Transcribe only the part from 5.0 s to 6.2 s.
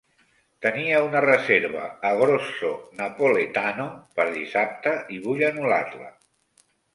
i vull anul·lar-la.